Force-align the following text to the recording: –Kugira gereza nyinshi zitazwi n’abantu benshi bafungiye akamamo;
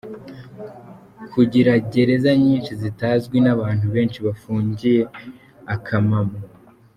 –Kugira 1.33 1.71
gereza 1.91 2.31
nyinshi 2.43 2.71
zitazwi 2.81 3.37
n’abantu 3.41 3.85
benshi 3.95 4.19
bafungiye 4.25 5.01
akamamo; 5.75 6.37